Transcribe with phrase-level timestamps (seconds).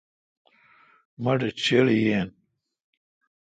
[1.23, 2.27] مٹھ چِھڑ یین۔